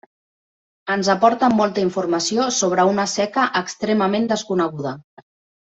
Ens 0.95 1.09
aporta 1.13 1.49
molta 1.57 1.83
informació 1.89 2.49
sobre 2.61 2.87
una 2.95 3.07
seca 3.13 3.47
extremament 3.63 4.27
desconeguda. 4.35 4.99